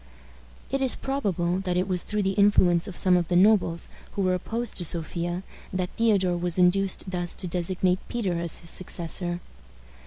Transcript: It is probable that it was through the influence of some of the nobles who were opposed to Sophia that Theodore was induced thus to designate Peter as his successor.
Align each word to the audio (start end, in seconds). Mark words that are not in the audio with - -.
It 0.71 0.81
is 0.81 0.95
probable 0.95 1.59
that 1.59 1.77
it 1.77 1.87
was 1.87 2.01
through 2.01 2.23
the 2.23 2.31
influence 2.31 2.87
of 2.87 2.97
some 2.97 3.15
of 3.15 3.27
the 3.27 3.35
nobles 3.35 3.87
who 4.13 4.23
were 4.23 4.33
opposed 4.33 4.75
to 4.77 4.83
Sophia 4.85 5.43
that 5.71 5.91
Theodore 5.95 6.37
was 6.37 6.57
induced 6.57 7.11
thus 7.11 7.35
to 7.35 7.45
designate 7.45 7.99
Peter 8.07 8.39
as 8.39 8.57
his 8.57 8.71
successor. 8.71 9.41